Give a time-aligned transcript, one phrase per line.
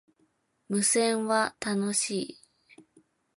[0.67, 2.39] 無線は、楽しい